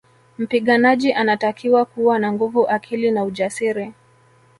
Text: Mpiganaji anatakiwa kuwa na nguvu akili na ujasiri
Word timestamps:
Mpiganaji 0.37 1.13
anatakiwa 1.13 1.85
kuwa 1.85 2.19
na 2.19 2.31
nguvu 2.33 2.67
akili 2.67 3.11
na 3.11 3.23
ujasiri 3.23 3.93